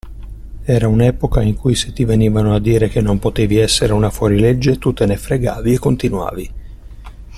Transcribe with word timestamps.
Era 0.65 0.87
un'epoca 0.87 1.43
in 1.43 1.53
cui 1.55 1.75
se 1.75 1.93
ti 1.93 2.05
venivano 2.05 2.55
a 2.55 2.59
dire 2.59 2.89
che 2.89 3.01
non 3.01 3.19
potevi 3.19 3.57
essere 3.59 3.93
una 3.93 4.09
fuorilegge, 4.09 4.79
tu 4.79 4.93
te 4.93 5.05
ne 5.05 5.15
fregavi 5.15 5.73
e 5.73 5.77
continuavi. 5.77 6.53